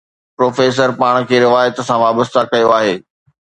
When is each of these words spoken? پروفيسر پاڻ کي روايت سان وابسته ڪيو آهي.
پروفيسر 0.37 0.89
پاڻ 0.99 1.13
کي 1.29 1.35
روايت 1.45 1.75
سان 1.87 1.99
وابسته 2.05 2.39
ڪيو 2.51 2.69
آهي. 2.81 2.95